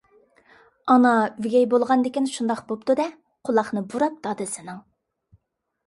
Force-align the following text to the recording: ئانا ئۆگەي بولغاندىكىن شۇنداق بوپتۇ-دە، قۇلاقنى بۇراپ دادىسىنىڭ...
ئانا 0.93 1.11
ئۆگەي 1.25 1.67
بولغاندىكىن 1.75 2.31
شۇنداق 2.37 2.65
بوپتۇ-دە، 2.73 3.07
قۇلاقنى 3.49 3.87
بۇراپ 3.93 4.21
دادىسىنىڭ... 4.27 4.85